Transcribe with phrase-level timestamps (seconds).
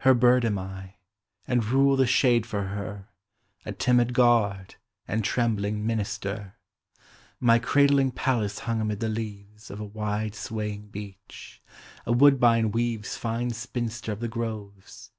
[0.00, 0.92] Her bird am I â
[1.48, 3.08] and rule the shade for her,
[3.64, 4.74] A timid guard,
[5.08, 6.56] and trembling minister;
[7.40, 11.62] My cradling palace hung amid the leaves Of a wide swaying beech:
[12.04, 15.10] a woodbine weaves Fine spinster of the groves!